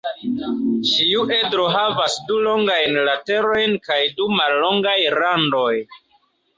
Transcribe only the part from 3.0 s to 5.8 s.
laterojn kaj du mallongaj randoj.